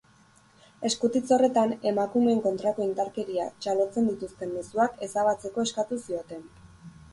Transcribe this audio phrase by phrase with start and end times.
[0.87, 6.45] Eskutitz horretan, emakumeen kontrako indarkeria txalotzen dituzten mezuak ezabatzeko eskatu zioten.